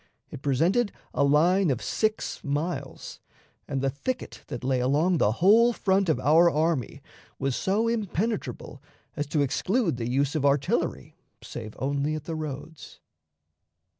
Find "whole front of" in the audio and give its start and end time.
5.33-6.19